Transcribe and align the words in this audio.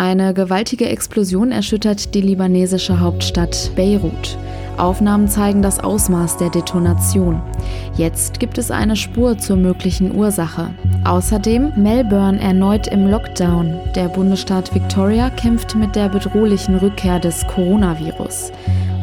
Eine 0.00 0.32
gewaltige 0.32 0.88
Explosion 0.88 1.52
erschüttert 1.52 2.14
die 2.14 2.22
libanesische 2.22 3.00
Hauptstadt 3.00 3.70
Beirut. 3.76 4.38
Aufnahmen 4.78 5.28
zeigen 5.28 5.60
das 5.60 5.78
Ausmaß 5.78 6.38
der 6.38 6.48
Detonation. 6.48 7.42
Jetzt 7.98 8.40
gibt 8.40 8.56
es 8.56 8.70
eine 8.70 8.96
Spur 8.96 9.36
zur 9.36 9.56
möglichen 9.56 10.16
Ursache. 10.16 10.70
Außerdem 11.04 11.74
Melbourne 11.76 12.40
erneut 12.40 12.86
im 12.86 13.08
Lockdown. 13.08 13.78
Der 13.94 14.08
Bundesstaat 14.08 14.74
Victoria 14.74 15.28
kämpft 15.28 15.76
mit 15.76 15.94
der 15.94 16.08
bedrohlichen 16.08 16.76
Rückkehr 16.76 17.20
des 17.20 17.46
Coronavirus. 17.48 18.52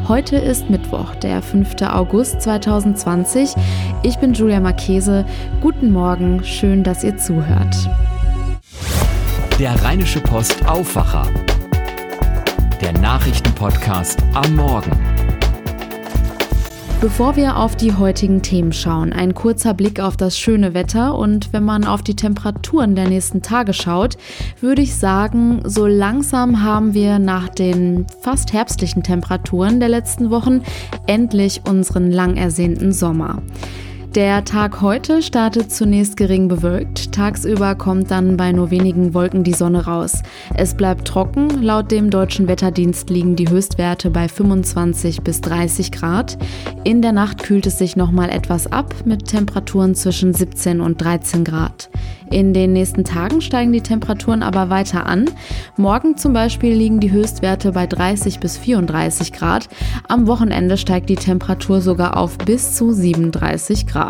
Heute 0.08 0.34
ist 0.34 0.68
Mittwoch, 0.68 1.14
der 1.14 1.42
5. 1.42 1.80
August 1.82 2.42
2020. 2.42 3.54
Ich 4.02 4.18
bin 4.18 4.34
Julia 4.34 4.58
Marchese. 4.58 5.24
Guten 5.60 5.92
Morgen, 5.92 6.42
schön, 6.42 6.82
dass 6.82 7.04
ihr 7.04 7.16
zuhört. 7.16 7.88
Der 9.58 9.74
Rheinische 9.82 10.20
Post 10.20 10.64
Aufwacher. 10.68 11.26
Der 12.80 12.92
Nachrichtenpodcast 12.92 14.22
am 14.32 14.54
Morgen. 14.54 14.92
Bevor 17.00 17.34
wir 17.34 17.56
auf 17.56 17.74
die 17.74 17.92
heutigen 17.92 18.40
Themen 18.42 18.72
schauen, 18.72 19.12
ein 19.12 19.34
kurzer 19.34 19.74
Blick 19.74 19.98
auf 19.98 20.16
das 20.16 20.38
schöne 20.38 20.74
Wetter 20.74 21.18
und 21.18 21.52
wenn 21.52 21.64
man 21.64 21.84
auf 21.84 22.02
die 22.02 22.14
Temperaturen 22.14 22.94
der 22.94 23.08
nächsten 23.08 23.42
Tage 23.42 23.72
schaut, 23.72 24.16
würde 24.60 24.82
ich 24.82 24.94
sagen, 24.94 25.62
so 25.64 25.88
langsam 25.88 26.62
haben 26.62 26.94
wir 26.94 27.18
nach 27.18 27.48
den 27.48 28.06
fast 28.20 28.52
herbstlichen 28.52 29.02
Temperaturen 29.02 29.80
der 29.80 29.88
letzten 29.88 30.30
Wochen 30.30 30.62
endlich 31.08 31.62
unseren 31.68 32.12
lang 32.12 32.36
ersehnten 32.36 32.92
Sommer. 32.92 33.42
Der 34.18 34.44
Tag 34.44 34.80
heute 34.80 35.22
startet 35.22 35.70
zunächst 35.70 36.16
gering 36.16 36.48
bewölkt. 36.48 37.12
Tagsüber 37.12 37.76
kommt 37.76 38.10
dann 38.10 38.36
bei 38.36 38.50
nur 38.50 38.72
wenigen 38.72 39.14
Wolken 39.14 39.44
die 39.44 39.52
Sonne 39.52 39.84
raus. 39.84 40.24
Es 40.56 40.74
bleibt 40.74 41.06
trocken. 41.06 41.62
Laut 41.62 41.92
dem 41.92 42.10
deutschen 42.10 42.48
Wetterdienst 42.48 43.10
liegen 43.10 43.36
die 43.36 43.48
Höchstwerte 43.48 44.10
bei 44.10 44.28
25 44.28 45.22
bis 45.22 45.40
30 45.42 45.92
Grad. 45.92 46.36
In 46.82 47.00
der 47.00 47.12
Nacht 47.12 47.44
kühlt 47.44 47.68
es 47.68 47.78
sich 47.78 47.94
nochmal 47.94 48.30
etwas 48.30 48.66
ab 48.66 48.92
mit 49.04 49.26
Temperaturen 49.26 49.94
zwischen 49.94 50.34
17 50.34 50.80
und 50.80 51.00
13 51.00 51.44
Grad. 51.44 51.88
In 52.30 52.52
den 52.52 52.72
nächsten 52.72 53.04
Tagen 53.04 53.40
steigen 53.40 53.72
die 53.72 53.80
Temperaturen 53.80 54.42
aber 54.42 54.68
weiter 54.68 55.06
an. 55.06 55.30
Morgen 55.76 56.16
zum 56.16 56.32
Beispiel 56.32 56.74
liegen 56.74 57.00
die 57.00 57.10
Höchstwerte 57.10 57.72
bei 57.72 57.86
30 57.86 58.40
bis 58.40 58.58
34 58.58 59.32
Grad. 59.32 59.68
Am 60.08 60.26
Wochenende 60.26 60.76
steigt 60.76 61.08
die 61.08 61.14
Temperatur 61.14 61.80
sogar 61.80 62.16
auf 62.16 62.36
bis 62.36 62.74
zu 62.74 62.92
37 62.92 63.86
Grad. 63.86 64.07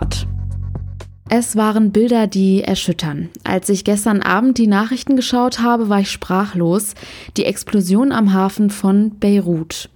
Es 1.31 1.57
waren 1.57 1.93
Bilder, 1.93 2.27
die 2.27 2.65
erschüttern. 2.65 3.29
Als 3.45 3.69
ich 3.69 3.85
gestern 3.85 4.23
Abend 4.23 4.57
die 4.57 4.67
Nachrichten 4.67 5.15
geschaut 5.15 5.61
habe, 5.61 5.91
war 5.91 6.01
ich 6.01 6.11
sprachlos. 6.11 6.95
Die 7.37 7.45
Explosion 7.45 8.13
am 8.13 8.33
Hafen 8.33 8.71
von 8.71 9.19
Beirut. 9.19 9.91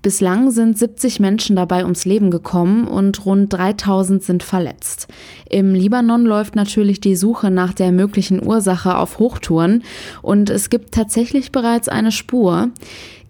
Bislang 0.00 0.50
sind 0.50 0.78
70 0.78 1.20
Menschen 1.20 1.56
dabei 1.56 1.82
ums 1.82 2.06
Leben 2.06 2.30
gekommen 2.30 2.86
und 2.88 3.26
rund 3.26 3.52
3000 3.52 4.22
sind 4.22 4.42
verletzt. 4.42 5.08
Im 5.50 5.74
Libanon 5.74 6.24
läuft 6.24 6.56
natürlich 6.56 7.00
die 7.00 7.16
Suche 7.16 7.50
nach 7.50 7.74
der 7.74 7.92
möglichen 7.92 8.44
Ursache 8.44 8.96
auf 8.96 9.18
Hochtouren 9.18 9.82
und 10.22 10.48
es 10.48 10.70
gibt 10.70 10.94
tatsächlich 10.94 11.52
bereits 11.52 11.88
eine 11.88 12.12
Spur. 12.12 12.70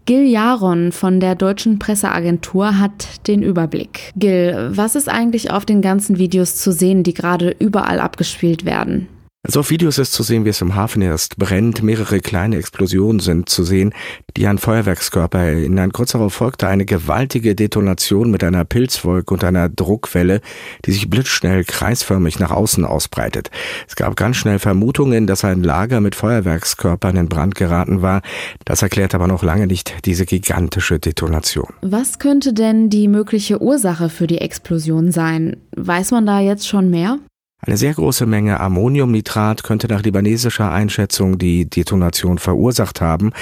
Gil 0.08 0.26
Jaron 0.26 0.90
von 0.90 1.20
der 1.20 1.34
deutschen 1.34 1.78
Presseagentur 1.78 2.78
hat 2.78 3.26
den 3.26 3.42
Überblick. 3.42 4.14
Gil, 4.16 4.70
was 4.70 4.94
ist 4.94 5.06
eigentlich 5.06 5.50
auf 5.50 5.66
den 5.66 5.82
ganzen 5.82 6.16
Videos 6.16 6.56
zu 6.56 6.72
sehen, 6.72 7.02
die 7.02 7.12
gerade 7.12 7.54
überall 7.58 8.00
abgespielt 8.00 8.64
werden? 8.64 9.06
Also 9.48 9.60
auf 9.60 9.70
Videos 9.70 9.96
ist 9.96 10.12
zu 10.12 10.22
sehen, 10.22 10.44
wie 10.44 10.50
es 10.50 10.60
im 10.60 10.74
Hafen 10.74 11.00
erst 11.00 11.38
brennt. 11.38 11.82
Mehrere 11.82 12.20
kleine 12.20 12.58
Explosionen 12.58 13.18
sind 13.18 13.48
zu 13.48 13.64
sehen, 13.64 13.94
die 14.36 14.46
an 14.46 14.58
Feuerwerkskörper 14.58 15.38
erinnern. 15.38 15.90
Kurz 15.90 16.12
darauf 16.12 16.34
folgte 16.34 16.68
eine 16.68 16.84
gewaltige 16.84 17.54
Detonation 17.54 18.30
mit 18.30 18.44
einer 18.44 18.66
Pilzwolke 18.66 19.32
und 19.32 19.44
einer 19.44 19.70
Druckwelle, 19.70 20.42
die 20.84 20.92
sich 20.92 21.08
blitzschnell 21.08 21.64
kreisförmig 21.64 22.38
nach 22.38 22.50
außen 22.50 22.84
ausbreitet. 22.84 23.50
Es 23.88 23.96
gab 23.96 24.16
ganz 24.16 24.36
schnell 24.36 24.58
Vermutungen, 24.58 25.26
dass 25.26 25.46
ein 25.46 25.62
Lager 25.62 26.02
mit 26.02 26.14
Feuerwerkskörpern 26.14 27.16
in 27.16 27.30
Brand 27.30 27.54
geraten 27.54 28.02
war. 28.02 28.20
Das 28.66 28.82
erklärt 28.82 29.14
aber 29.14 29.28
noch 29.28 29.42
lange 29.42 29.66
nicht 29.66 30.04
diese 30.04 30.26
gigantische 30.26 30.98
Detonation. 30.98 31.72
Was 31.80 32.18
könnte 32.18 32.52
denn 32.52 32.90
die 32.90 33.08
mögliche 33.08 33.62
Ursache 33.62 34.10
für 34.10 34.26
die 34.26 34.42
Explosion 34.42 35.10
sein? 35.10 35.56
Weiß 35.74 36.10
man 36.10 36.26
da 36.26 36.38
jetzt 36.38 36.68
schon 36.68 36.90
mehr? 36.90 37.18
Eine 37.60 37.76
sehr 37.76 37.92
große 37.92 38.24
Menge 38.24 38.60
Ammoniumnitrat 38.60 39.64
könnte 39.64 39.88
nach 39.88 40.04
libanesischer 40.04 40.70
Einschätzung 40.70 41.38
die 41.38 41.68
Detonation 41.68 42.38
verursacht 42.38 43.00
haben. 43.00 43.32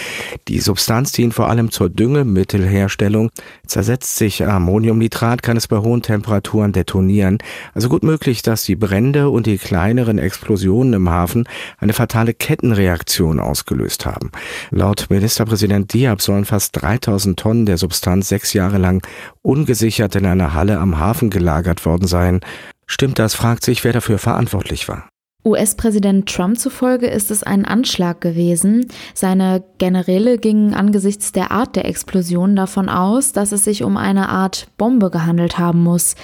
Die 0.49 0.61
Substanz 0.61 1.13
dient 1.13 1.35
vor 1.35 1.51
allem 1.51 1.71
zur 1.71 1.91
Düngemittelherstellung. 1.91 3.29
Zersetzt 3.67 4.17
sich 4.17 4.43
Ammoniumnitrat, 4.43 5.43
kann 5.43 5.59
es 5.59 5.69
bei 5.69 5.77
hohen 5.77 6.01
Temperaturen 6.01 6.73
detonieren. 6.73 7.37
Also 7.75 7.91
gut 7.91 8.05
möglich, 8.05 8.41
dass 8.41 8.65
die 8.65 8.75
Brände 8.75 9.29
und 9.29 9.45
die 9.45 9.59
kleineren 9.59 10.19
Explosionen 10.19 10.95
im 10.95 11.11
Hafen 11.11 11.47
eine 11.77 11.93
fatale 11.93 12.33
Kettenreaktion 12.33 13.39
ausgelöst 13.39 14.07
haben. 14.07 14.31
Laut 14.71 15.09
Ministerpräsident 15.11 15.93
Diab 15.93 16.23
sollen 16.23 16.47
fast 16.47 16.81
3000 16.81 17.39
Tonnen 17.39 17.67
der 17.67 17.77
Substanz 17.77 18.31
sechs 18.31 18.55
Jahre 18.55 18.79
lang 18.79 19.07
ungesichert 19.43 20.17
in 20.17 20.25
einer 20.25 20.55
Halle 20.55 20.79
am 20.79 20.99
Hafen 20.99 21.29
gelagert 21.29 21.85
worden 21.85 22.07
sein. 22.07 22.41
Stimmt 22.87 23.19
das, 23.19 23.35
fragt 23.35 23.65
sich, 23.65 23.85
wer 23.85 23.93
dafür 23.93 24.19
verantwortlich 24.19 24.89
war. 24.89 25.09
US-Präsident 25.45 26.29
Trump 26.29 26.59
zufolge 26.59 27.07
ist 27.07 27.31
es 27.31 27.45
ein 27.45 27.65
Anschlag 27.65 28.21
gewesen. 28.21 28.87
Seine 29.15 29.63
Generäle 29.79 30.39
gingen 30.39 30.75
angesichts 30.75 31.31
der 31.31 31.53
Art 31.53 31.77
der 31.77 31.85
Explosion 31.85 32.57
davon 32.57 32.89
aus, 32.89 33.33
dass 33.33 33.53
es 33.53 33.63
sich 33.63 33.85
um 33.85 33.97
eine 33.97 34.29
Art 34.29 34.67
Bombe 34.77 35.09
gehandelt 35.11 35.57
haben 35.57 35.85
muss. 35.85 36.17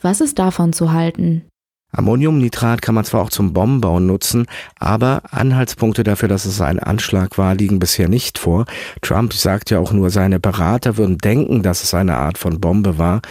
Was 0.00 0.20
ist 0.20 0.38
davon 0.38 0.72
zu 0.72 0.92
halten? 0.92 1.42
Ammoniumnitrat 1.90 2.82
kann 2.82 2.94
man 2.94 3.04
zwar 3.04 3.22
auch 3.22 3.30
zum 3.30 3.52
Bombenbau 3.52 3.98
nutzen, 3.98 4.46
aber 4.78 5.22
Anhaltspunkte 5.30 6.04
dafür, 6.04 6.28
dass 6.28 6.44
es 6.44 6.60
ein 6.60 6.78
Anschlag 6.78 7.38
war, 7.38 7.54
liegen 7.54 7.78
bisher 7.78 8.08
nicht 8.08 8.38
vor. 8.38 8.66
Trump 9.00 9.32
sagt 9.32 9.70
ja 9.70 9.80
auch 9.80 9.92
nur, 9.92 10.10
seine 10.10 10.38
Berater 10.38 10.98
würden 10.98 11.18
denken, 11.18 11.62
dass 11.62 11.82
es 11.82 11.94
eine 11.94 12.16
Art 12.16 12.38
von 12.38 12.60
Bombe 12.60 12.98
war. 12.98 13.22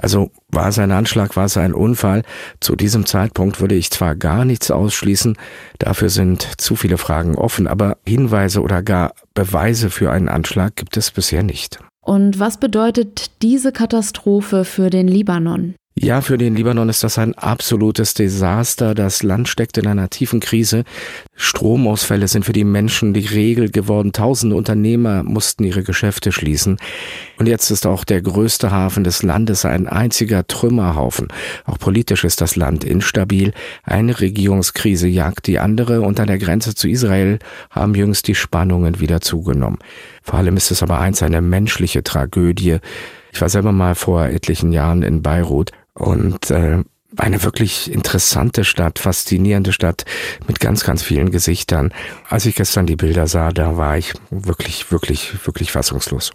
Also 0.00 0.30
war 0.48 0.68
es 0.68 0.78
ein 0.78 0.92
Anschlag, 0.92 1.36
war 1.36 1.46
es 1.46 1.56
ein 1.56 1.74
Unfall? 1.74 2.22
Zu 2.60 2.76
diesem 2.76 3.04
Zeitpunkt 3.04 3.60
würde 3.60 3.74
ich 3.74 3.90
zwar 3.90 4.14
gar 4.14 4.44
nichts 4.44 4.70
ausschließen, 4.70 5.36
dafür 5.78 6.08
sind 6.08 6.60
zu 6.60 6.76
viele 6.76 6.98
Fragen 6.98 7.34
offen, 7.34 7.66
aber 7.66 7.98
Hinweise 8.06 8.62
oder 8.62 8.82
gar 8.82 9.12
Beweise 9.34 9.90
für 9.90 10.10
einen 10.10 10.28
Anschlag 10.28 10.76
gibt 10.76 10.96
es 10.96 11.10
bisher 11.10 11.42
nicht. 11.42 11.80
Und 12.00 12.38
was 12.38 12.58
bedeutet 12.58 13.42
diese 13.42 13.72
Katastrophe 13.72 14.64
für 14.64 14.88
den 14.88 15.08
Libanon? 15.08 15.74
Ja, 16.00 16.20
für 16.20 16.38
den 16.38 16.54
Libanon 16.54 16.88
ist 16.88 17.02
das 17.02 17.18
ein 17.18 17.34
absolutes 17.34 18.14
Desaster. 18.14 18.94
Das 18.94 19.24
Land 19.24 19.48
steckt 19.48 19.78
in 19.78 19.88
einer 19.88 20.08
tiefen 20.08 20.38
Krise. 20.38 20.84
Stromausfälle 21.34 22.28
sind 22.28 22.44
für 22.44 22.52
die 22.52 22.62
Menschen 22.62 23.14
die 23.14 23.26
Regel 23.26 23.68
geworden. 23.68 24.12
Tausende 24.12 24.54
Unternehmer 24.54 25.24
mussten 25.24 25.64
ihre 25.64 25.82
Geschäfte 25.82 26.30
schließen. 26.30 26.78
Und 27.38 27.48
jetzt 27.48 27.70
ist 27.70 27.84
auch 27.84 28.04
der 28.04 28.22
größte 28.22 28.70
Hafen 28.70 29.02
des 29.02 29.24
Landes 29.24 29.64
ein 29.64 29.88
einziger 29.88 30.46
Trümmerhaufen. 30.46 31.28
Auch 31.64 31.78
politisch 31.78 32.22
ist 32.22 32.40
das 32.40 32.54
Land 32.54 32.84
instabil. 32.84 33.52
Eine 33.82 34.20
Regierungskrise 34.20 35.08
jagt 35.08 35.48
die 35.48 35.58
andere 35.58 36.02
und 36.02 36.20
an 36.20 36.28
der 36.28 36.38
Grenze 36.38 36.76
zu 36.76 36.88
Israel 36.88 37.40
haben 37.70 37.96
jüngst 37.96 38.28
die 38.28 38.36
Spannungen 38.36 39.00
wieder 39.00 39.20
zugenommen. 39.20 39.78
Vor 40.22 40.38
allem 40.38 40.56
ist 40.56 40.70
es 40.70 40.80
aber 40.80 41.00
eins 41.00 41.24
eine 41.24 41.40
menschliche 41.40 42.04
Tragödie. 42.04 42.78
Ich 43.32 43.40
war 43.40 43.48
selber 43.48 43.72
mal 43.72 43.94
vor 43.94 44.26
etlichen 44.26 44.72
Jahren 44.72 45.02
in 45.02 45.22
Beirut 45.22 45.72
und 45.94 46.50
äh, 46.50 46.82
eine 47.16 47.42
wirklich 47.42 47.90
interessante 47.90 48.64
Stadt, 48.64 48.98
faszinierende 48.98 49.72
Stadt 49.72 50.04
mit 50.46 50.60
ganz, 50.60 50.84
ganz 50.84 51.02
vielen 51.02 51.30
Gesichtern. 51.30 51.92
Als 52.28 52.46
ich 52.46 52.54
gestern 52.54 52.86
die 52.86 52.96
Bilder 52.96 53.26
sah, 53.26 53.50
da 53.50 53.76
war 53.76 53.96
ich 53.96 54.12
wirklich, 54.30 54.92
wirklich, 54.92 55.46
wirklich 55.46 55.72
fassungslos. 55.72 56.32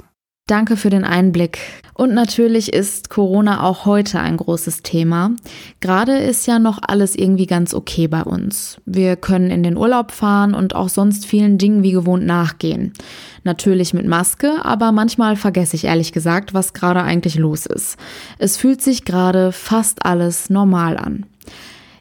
Danke 0.48 0.76
für 0.76 0.90
den 0.90 1.06
Einblick. 1.06 1.60
Und 1.94 2.14
natürlich 2.14 2.74
ist 2.74 3.10
Corona 3.10 3.64
auch 3.64 3.86
heute 3.86 4.20
ein 4.20 4.36
großes 4.36 4.84
Thema. 4.84 5.32
Gerade 5.80 6.18
ist 6.18 6.46
ja 6.48 6.60
noch 6.60 6.80
alles 6.86 7.16
irgendwie 7.16 7.46
ganz 7.46 7.74
okay 7.74 8.10
bei 8.10 8.24
uns. 8.24 8.76
Wir 8.86 9.16
können 9.16 9.52
in 9.52 9.64
den 9.64 9.78
Urlaub 9.78 10.12
fahren 10.12 10.54
und 10.54 10.76
auch 10.76 10.90
sonst 10.90 11.26
vielen 11.26 11.58
Dingen 11.58 11.82
wie 11.82 11.94
gewohnt 11.94 12.26
nachgehen. 12.26 12.92
Natürlich 13.46 13.94
mit 13.94 14.06
Maske, 14.06 14.66
aber 14.66 14.92
manchmal 14.92 15.38
vergesse 15.38 15.78
ich 15.78 15.86
ehrlich 15.86 16.12
gesagt, 16.12 16.54
was 16.54 16.74
gerade 16.74 17.04
eigentlich 17.04 17.36
los 17.36 17.66
ist. 17.66 17.96
Es 18.38 18.58
fühlt 18.58 18.82
sich 18.82 19.06
gerade 19.06 19.54
fast 19.54 20.06
alles 20.06 20.50
normal 20.50 20.98
an. 20.98 21.26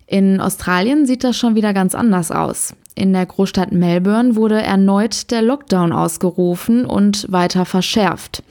In 0.08 0.40
Australien 0.40 1.06
sieht 1.06 1.22
das 1.22 1.36
schon 1.36 1.54
wieder 1.54 1.72
ganz 1.72 1.94
anders 1.94 2.32
aus. 2.32 2.74
In 2.94 3.12
der 3.12 3.26
Großstadt 3.26 3.72
Melbourne 3.72 4.36
wurde 4.36 4.60
erneut 4.60 5.30
der 5.30 5.42
Lockdown 5.42 5.92
ausgerufen 5.92 6.84
und 6.84 7.30
weiter 7.30 7.64
verschärft. 7.64 8.42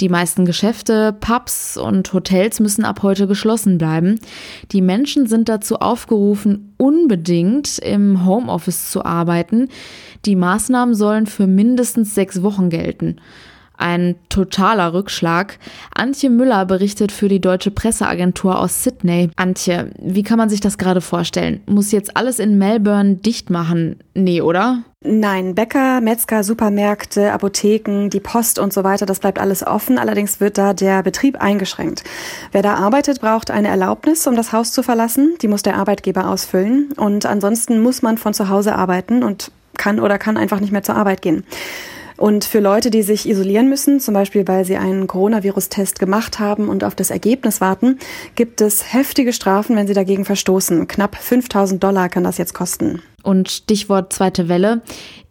Die 0.00 0.08
meisten 0.08 0.44
Geschäfte, 0.44 1.12
Pubs 1.12 1.76
und 1.76 2.12
Hotels 2.12 2.60
müssen 2.60 2.84
ab 2.84 3.02
heute 3.02 3.26
geschlossen 3.26 3.78
bleiben. 3.78 4.20
Die 4.70 4.82
Menschen 4.82 5.26
sind 5.26 5.48
dazu 5.48 5.76
aufgerufen, 5.76 6.72
unbedingt 6.76 7.78
im 7.80 8.24
Homeoffice 8.24 8.92
zu 8.92 9.04
arbeiten. 9.04 9.68
Die 10.24 10.36
Maßnahmen 10.36 10.94
sollen 10.94 11.26
für 11.26 11.48
mindestens 11.48 12.14
sechs 12.14 12.42
Wochen 12.42 12.70
gelten. 12.70 13.16
Ein 13.78 14.16
totaler 14.28 14.92
Rückschlag. 14.92 15.56
Antje 15.94 16.30
Müller 16.30 16.66
berichtet 16.66 17.12
für 17.12 17.28
die 17.28 17.40
deutsche 17.40 17.70
Presseagentur 17.70 18.58
aus 18.58 18.82
Sydney. 18.82 19.30
Antje, 19.36 19.92
wie 20.02 20.24
kann 20.24 20.36
man 20.36 20.50
sich 20.50 20.60
das 20.60 20.78
gerade 20.78 21.00
vorstellen? 21.00 21.60
Muss 21.66 21.92
jetzt 21.92 22.16
alles 22.16 22.40
in 22.40 22.58
Melbourne 22.58 23.14
dicht 23.14 23.50
machen? 23.50 24.00
Nee, 24.14 24.40
oder? 24.40 24.82
Nein, 25.04 25.54
Bäcker, 25.54 26.00
Metzger, 26.00 26.42
Supermärkte, 26.42 27.32
Apotheken, 27.32 28.08
die 28.10 28.18
Post 28.18 28.58
und 28.58 28.72
so 28.72 28.82
weiter, 28.82 29.06
das 29.06 29.20
bleibt 29.20 29.38
alles 29.38 29.64
offen. 29.64 29.96
Allerdings 29.96 30.40
wird 30.40 30.58
da 30.58 30.74
der 30.74 31.04
Betrieb 31.04 31.40
eingeschränkt. 31.40 32.02
Wer 32.50 32.62
da 32.62 32.74
arbeitet, 32.74 33.20
braucht 33.20 33.52
eine 33.52 33.68
Erlaubnis, 33.68 34.26
um 34.26 34.34
das 34.34 34.52
Haus 34.52 34.72
zu 34.72 34.82
verlassen. 34.82 35.36
Die 35.40 35.46
muss 35.46 35.62
der 35.62 35.76
Arbeitgeber 35.76 36.28
ausfüllen. 36.28 36.88
Und 36.96 37.26
ansonsten 37.26 37.80
muss 37.80 38.02
man 38.02 38.18
von 38.18 38.34
zu 38.34 38.48
Hause 38.48 38.74
arbeiten 38.74 39.22
und 39.22 39.52
kann 39.76 40.00
oder 40.00 40.18
kann 40.18 40.36
einfach 40.36 40.58
nicht 40.58 40.72
mehr 40.72 40.82
zur 40.82 40.96
Arbeit 40.96 41.22
gehen. 41.22 41.44
Und 42.18 42.44
für 42.44 42.58
Leute, 42.58 42.90
die 42.90 43.02
sich 43.02 43.28
isolieren 43.28 43.68
müssen, 43.68 44.00
zum 44.00 44.12
Beispiel 44.12 44.46
weil 44.48 44.64
sie 44.64 44.76
einen 44.76 45.06
Coronavirus-Test 45.06 46.00
gemacht 46.00 46.40
haben 46.40 46.68
und 46.68 46.82
auf 46.82 46.96
das 46.96 47.10
Ergebnis 47.10 47.60
warten, 47.60 47.98
gibt 48.34 48.60
es 48.60 48.92
heftige 48.92 49.32
Strafen, 49.32 49.76
wenn 49.76 49.86
sie 49.86 49.94
dagegen 49.94 50.24
verstoßen. 50.24 50.88
Knapp 50.88 51.16
5000 51.16 51.82
Dollar 51.82 52.08
kann 52.08 52.24
das 52.24 52.36
jetzt 52.36 52.54
kosten. 52.54 53.00
Und 53.22 53.50
Stichwort 53.50 54.12
zweite 54.12 54.48
Welle. 54.48 54.82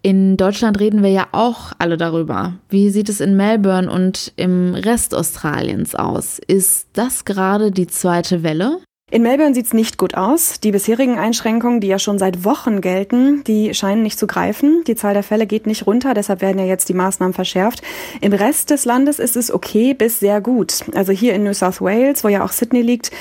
In 0.01 0.38
Deutschland 0.38 0.80
reden 0.80 1.04
wir 1.04 1.10
ja 1.10 1.28
auch 1.34 1.74
alle 1.78 1.98
darüber. 1.98 2.54
Wie 2.69 2.90
sieht 2.90 3.10
es 3.10 3.19
in 3.19 3.36
Melbourne 3.36 3.92
und 3.92 4.31
im 4.38 4.74
Rest 4.74 5.13
Australiens 5.13 5.94
aus? 5.94 6.40
Ist 6.48 6.88
das 6.94 7.25
gerade 7.25 7.72
die 7.72 7.88
zweite 7.88 8.44
Welle? 8.44 8.80
In 9.09 9.21
Melbourne 9.21 9.56
sieht's 9.56 9.74
nicht 9.74 9.98
gut 9.98 10.15
aus. 10.15 10.59
Die 10.59 10.71
bisherigen 10.71 11.18
Einschränkungen, 11.18 11.80
die 11.80 11.88
ja 11.88 11.98
schon 11.98 12.19
seit 12.19 12.44
Wochen 12.44 12.81
gelten, 12.81 13.42
die 13.45 13.74
scheinen 13.74 14.04
nicht 14.04 14.19
zu 14.19 14.27
greifen. 14.27 14.83
Die 14.86 14.95
Zahl 14.95 15.13
der 15.13 15.24
Fälle 15.24 15.48
geht 15.48 15.65
nicht 15.65 15.88
runter, 15.88 16.13
deshalb 16.13 16.42
werden 16.42 16.59
ja 16.59 16.65
jetzt 16.65 16.89
die 16.89 16.94
Maßnahmen 16.94 17.33
verschärft. 17.33 17.81
Im 18.19 18.33
Rest 18.33 18.69
des 18.69 18.83
Landes 18.83 19.19
ist 19.19 19.38
es 19.38 19.50
okay 19.50 19.94
bis 19.94 20.19
sehr 20.19 20.42
gut. 20.42 20.83
Also 20.94 21.13
hier 21.13 21.36
in 21.36 21.44
New 21.44 21.54
South 21.54 21.80
Wales, 21.80 22.25
wo 22.25 22.27
ja 22.27 22.44
auch 22.44 22.51
Sydney 22.51 22.81
liegt, 22.81 23.12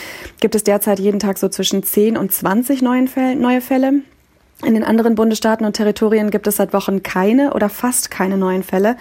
gibt 0.40 0.56
es 0.56 0.64
derzeit 0.64 0.98
jeden 0.98 1.20
Tag 1.20 1.38
so 1.38 1.48
zwischen 1.48 1.84
10 1.84 2.16
und 2.16 2.32
20 2.32 2.82
neue 2.82 3.60
Fälle. 3.60 3.92
In 4.64 4.74
den 4.74 4.82
anderen 4.82 5.14
Bundesstaaten 5.14 5.64
und 5.64 5.74
Territorien 5.74 6.32
gibt 6.32 6.48
es 6.48 6.56
seit 6.56 6.72
Wochen 6.72 7.04
keine 7.04 7.54
oder 7.54 7.68
fast 7.68 8.10
keine 8.10 8.36
neuen 8.36 8.64
Fälle. 8.64 8.96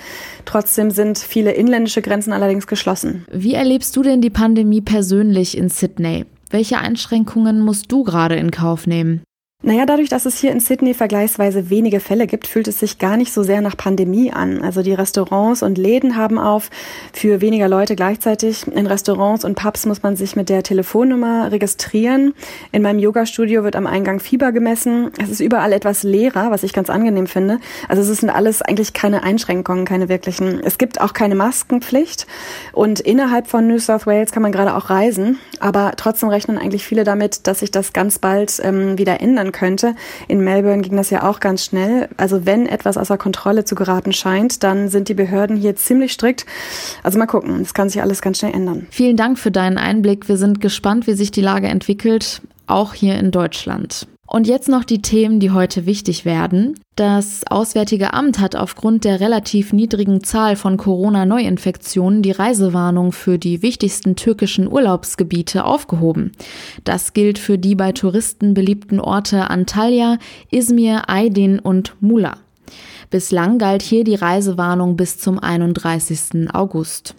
Trotzdem 0.46 0.92
sind 0.92 1.18
viele 1.18 1.54
inländische 1.54 2.04
Grenzen 2.04 2.32
allerdings 2.32 2.68
geschlossen. 2.68 3.26
Wie 3.32 3.56
erlebst 3.56 3.96
du 3.96 4.04
denn 4.04 4.22
die 4.22 4.30
Pandemie 4.30 4.82
persönlich 4.82 5.58
in 5.58 5.70
Sydney? 5.70 6.26
Welche 6.50 6.78
Einschränkungen 6.78 7.60
musst 7.60 7.92
du 7.92 8.04
gerade 8.04 8.36
in 8.36 8.52
Kauf 8.52 8.88
nehmen? 8.88 9.24
Naja, 9.64 9.86
dadurch, 9.86 10.10
dass 10.10 10.26
es 10.26 10.38
hier 10.38 10.52
in 10.52 10.60
Sydney 10.60 10.94
vergleichsweise 10.94 11.70
wenige 11.70 12.02
Fälle 12.02 12.28
gibt, 12.28 12.46
fühlt 12.46 12.68
es 12.68 12.80
sich 12.80 13.00
gar 13.00 13.16
nicht 13.16 13.32
so 13.32 13.42
sehr 13.42 13.62
nach 13.62 13.78
Pandemie 13.78 14.32
an. 14.32 14.62
Also 14.62 14.84
die 14.84 14.94
Restaurants 14.94 15.64
und 15.64 15.78
Läden 15.78 16.18
haben 16.18 16.38
auf 16.38 16.70
für 17.14 17.40
weniger 17.40 17.70
Leute 17.70 17.96
gleichzeitig. 17.96 18.68
In 18.68 18.86
Restaurants 18.86 19.46
und 19.46 19.56
Pubs 19.56 19.86
muss 19.86 20.04
man 20.04 20.18
sich 20.18 20.36
mit 20.36 20.50
der 20.50 20.62
Telefonnummer 20.62 21.54
registrieren. 21.54 22.34
In 22.74 22.82
meinem 22.82 23.00
Yoga-Studio 23.00 23.64
wird 23.64 23.78
am 23.78 23.88
Eingang 23.88 24.20
Fieber 24.20 24.52
gemessen. 24.52 25.12
Es 25.20 25.30
ist 25.30 25.40
überall 25.40 25.72
etwas 25.72 26.04
leerer, 26.04 26.52
was 26.52 26.64
ich 26.64 26.74
ganz 26.74 26.90
angenehm 26.90 27.26
finde. 27.26 27.60
Also 27.88 28.02
es 28.02 28.20
sind 28.20 28.30
alles 28.30 28.62
eigentlich 28.62 28.92
keine 28.92 29.24
Einschränkungen, 29.24 29.86
keine 29.86 30.10
wirklichen. 30.10 30.60
Es 30.66 30.78
gibt 30.78 31.00
auch 31.00 31.14
keine 31.14 31.34
Maskenpflicht. 31.34 32.28
Und 32.74 33.00
innerhalb 33.00 33.48
von 33.48 33.68
New 33.68 33.80
South 33.80 34.06
Wales 34.06 34.34
kann 34.34 34.44
man 34.44 34.52
gerade 34.52 34.76
auch 34.76 34.90
reisen. 34.90 35.40
Aber 35.62 35.94
trotzdem 35.96 36.28
rechnen 36.28 36.58
eigentlich 36.58 36.86
viele 36.86 37.06
damit, 37.06 37.48
dass 37.48 37.60
sich 37.60 37.72
das 37.72 37.94
ganz 37.94 38.20
bald 38.20 38.60
ähm, 38.62 38.98
wieder 38.98 39.22
ändern 39.22 39.45
könnte. 39.52 39.96
In 40.28 40.44
Melbourne 40.44 40.82
ging 40.82 40.96
das 40.96 41.10
ja 41.10 41.24
auch 41.24 41.40
ganz 41.40 41.66
schnell. 41.66 42.10
Also 42.18 42.46
wenn 42.46 42.68
etwas 42.68 42.98
außer 42.98 43.18
Kontrolle 43.18 43.66
zu 43.66 43.76
geraten 43.76 44.14
scheint, 44.14 44.64
dann 44.64 44.90
sind 44.90 45.10
die 45.10 45.14
Behörden 45.14 45.58
hier 45.58 45.76
ziemlich 45.76 46.14
strikt. 46.14 46.46
Also 47.04 47.20
mal 47.20 47.28
gucken, 47.28 47.62
es 47.62 47.74
kann 47.74 47.90
sich 47.90 48.02
alles 48.02 48.22
ganz 48.22 48.40
schnell 48.40 48.54
ändern. 48.54 48.88
Vielen 48.90 49.18
Dank 49.18 49.38
für 49.38 49.52
deinen 49.52 49.78
Einblick. 49.78 50.28
Wir 50.28 50.38
sind 50.38 50.62
gespannt, 50.62 51.08
wie 51.08 51.14
sich 51.14 51.32
die 51.32 51.42
Lage 51.42 51.68
entwickelt, 51.68 52.42
auch 52.68 52.94
hier 52.94 53.18
in 53.18 53.32
Deutschland. 53.32 54.08
Und 54.28 54.48
jetzt 54.48 54.68
noch 54.68 54.84
die 54.84 55.02
Themen, 55.02 55.40
die 55.40 55.52
heute 55.52 55.86
wichtig 55.86 56.26
werden. 56.26 56.80
Das 56.96 57.44
Auswärtige 57.48 58.14
Amt 58.14 58.40
hat 58.40 58.56
aufgrund 58.56 59.04
der 59.04 59.20
relativ 59.20 59.72
niedrigen 59.72 60.24
Zahl 60.24 60.56
von 60.56 60.78
Corona-Neuinfektionen 60.78 62.22
die 62.22 62.32
Reisewarnung 62.32 63.12
für 63.12 63.38
die 63.38 63.62
wichtigsten 63.62 64.16
türkischen 64.16 64.72
Urlaubsgebiete 64.72 65.64
aufgehoben. 65.64 66.32
Das 66.84 67.14
gilt 67.14 67.38
für 67.38 67.58
die 67.60 67.76
bei 67.76 67.92
Touristen 67.92 68.54
beliebten 68.54 69.00
Orte 69.00 69.50
Antalya, 69.50 70.18
Izmir, 70.50 71.04
Aydin 71.08 71.60
und 71.60 71.94
Mula. 72.02 72.38
Bislang 73.12 73.60
galt 73.60 73.84
hier 73.84 74.04
die 74.04 74.16
Reisewarnung 74.16 74.98
bis 74.98 75.20
zum 75.20 75.38
31. 75.38 76.50
August. 76.54 77.16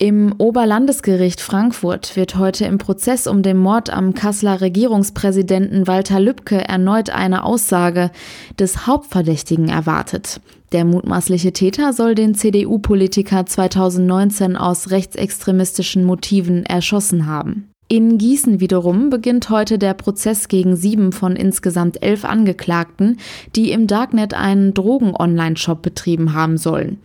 Im 0.00 0.32
Oberlandesgericht 0.38 1.40
Frankfurt 1.40 2.14
wird 2.14 2.36
heute 2.36 2.64
im 2.66 2.78
Prozess 2.78 3.26
um 3.26 3.42
den 3.42 3.56
Mord 3.56 3.90
am 3.90 4.14
Kasseler 4.14 4.60
Regierungspräsidenten 4.60 5.88
Walter 5.88 6.20
Lübcke 6.20 6.68
erneut 6.68 7.10
eine 7.10 7.42
Aussage 7.42 8.12
des 8.60 8.86
Hauptverdächtigen 8.86 9.68
erwartet. 9.68 10.40
Der 10.70 10.84
mutmaßliche 10.84 11.52
Täter 11.52 11.92
soll 11.92 12.14
den 12.14 12.36
CDU-Politiker 12.36 13.44
2019 13.44 14.56
aus 14.56 14.92
rechtsextremistischen 14.92 16.04
Motiven 16.04 16.64
erschossen 16.64 17.26
haben. 17.26 17.72
In 17.88 18.18
Gießen 18.18 18.60
wiederum 18.60 19.10
beginnt 19.10 19.50
heute 19.50 19.78
der 19.78 19.94
Prozess 19.94 20.46
gegen 20.46 20.76
sieben 20.76 21.10
von 21.10 21.34
insgesamt 21.34 22.04
elf 22.04 22.24
Angeklagten, 22.24 23.16
die 23.56 23.72
im 23.72 23.88
Darknet 23.88 24.32
einen 24.32 24.74
Drogen-Online-Shop 24.74 25.82
betrieben 25.82 26.34
haben 26.34 26.56
sollen. 26.56 27.00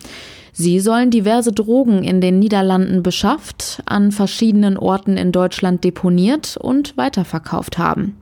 Sie 0.56 0.80
sollen 0.80 1.10
diverse 1.10 1.52
Drogen 1.52 2.04
in 2.04 2.22
den 2.22 2.38
Niederlanden 2.38 3.02
beschafft, 3.02 3.82
an 3.88 4.12
verschiedenen 4.12 4.78
Orten 4.78 5.18
in 5.18 5.32
Deutschland 5.32 5.84
deponiert 5.84 6.58
und 6.58 6.96
weiterverkauft 6.96 7.80
haben. 7.80 8.16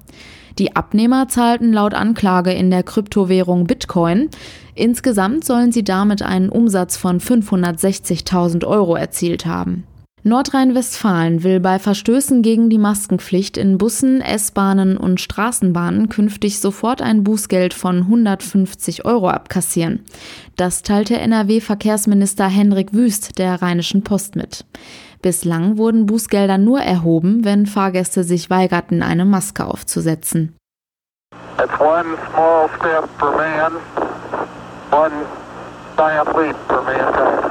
Die 0.58 0.76
Abnehmer 0.76 1.28
zahlten 1.28 1.74
laut 1.74 1.94
Anklage 1.94 2.52
in 2.54 2.72
der 2.72 2.84
Kryptowährung 2.84 3.66
Bitcoin. 3.66 4.30
Insgesamt 4.76 5.44
sollen 5.44 5.74
sie 5.74 5.84
damit 5.84 6.22
einen 6.22 6.50
Umsatz 6.50 6.96
von 6.96 7.20
560.000 7.20 8.66
Euro 8.66 8.96
erzielt 8.96 9.46
haben. 9.46 9.84
Nordrhein-Westfalen 10.24 11.44
will 11.44 11.60
bei 11.60 11.80
Verstößen 11.80 12.44
gegen 12.44 12.70
die 12.70 12.78
Maskenpflicht 12.78 13.58
in 13.58 13.80
Bussen, 13.80 14.22
S-Bahnen 14.22 14.96
und 14.96 15.20
Straßenbahnen 15.20 16.10
künftig 16.10 16.60
sofort 16.60 17.02
ein 17.02 17.24
Bußgeld 17.24 17.74
von 17.74 18.02
150 18.04 19.04
Euro 19.06 19.30
abkassieren. 19.30 20.06
Das 20.58 20.84
teilte 20.84 21.18
NRW-Verkehrsminister 21.18 22.46
Henrik 22.46 22.94
Wüst 22.94 23.40
der 23.40 23.64
Rheinischen 23.64 24.04
Post 24.04 24.36
mit. 24.36 24.64
Bislang 25.24 25.78
wurden 25.78 26.06
Bußgelder 26.06 26.60
nur 26.60 26.82
erhoben, 26.82 27.44
wenn 27.44 27.66
Fahrgäste 27.66 28.24
sich 28.24 28.52
weigerten, 28.52 29.02
eine 29.02 29.26
Maske 29.26 29.66
aufzusetzen. 29.66 30.56
It's 31.58 31.80
one 31.80 32.16
small 32.30 32.70
step 32.78 33.10
for 33.18 33.32
man, 33.36 33.74
one 34.92 35.26
giant 35.98 36.28
leap 36.38 36.56
for 36.68 36.84
mankind. 36.84 37.51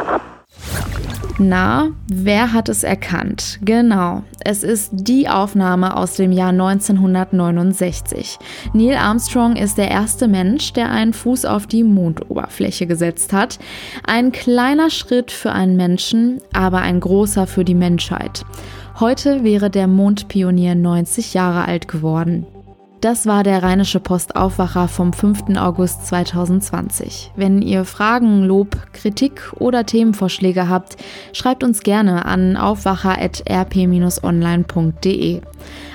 Na, 1.43 1.89
wer 2.07 2.53
hat 2.53 2.69
es 2.69 2.85
erkannt? 2.85 3.61
Genau, 3.63 4.25
es 4.45 4.63
ist 4.63 4.91
die 4.93 5.27
Aufnahme 5.27 5.97
aus 5.97 6.17
dem 6.17 6.33
Jahr 6.33 6.51
1969. 6.51 8.37
Neil 8.75 8.97
Armstrong 8.97 9.57
ist 9.57 9.79
der 9.79 9.91
erste 9.91 10.29
Mensch, 10.29 10.75
der 10.75 10.91
einen 10.91 11.15
Fuß 11.15 11.47
auf 11.47 11.67
die 11.67 11.83
Mondoberfläche 11.83 12.87
gesetzt 12.87 13.33
hat. 13.33 13.59
Ein 14.07 14.33
kleiner 14.33 14.91
Schritt 14.91 15.31
für 15.31 15.53
einen 15.53 15.77
Menschen, 15.77 16.43
aber 16.53 16.83
ein 16.83 17.01
großer 17.01 17.47
für 17.47 17.65
die 17.65 17.75
Menschheit. 17.75 18.45
Heute 19.01 19.43
wäre 19.43 19.71
der 19.71 19.87
Mondpionier 19.87 20.75
90 20.75 21.33
Jahre 21.33 21.65
alt 21.65 21.89
geworden. 21.89 22.45
Das 23.01 23.25
war 23.25 23.45
der 23.45 23.63
Rheinische 23.63 23.99
Post 23.99 24.37
Aufwacher 24.37 24.87
vom 24.87 25.15
5. 25.15 25.57
August 25.57 26.07
2020. 26.07 27.33
Wenn 27.35 27.63
ihr 27.63 27.87
Fragen, 27.87 28.45
Lob, 28.45 28.77
Kritik 28.93 29.55
oder 29.59 29.87
Themenvorschläge 29.87 30.69
habt, 30.69 30.99
schreibt 31.33 31.65
uns 31.65 31.81
gerne 31.81 32.27
an 32.27 32.59
aufwacher.rp-online.de. 32.59 35.41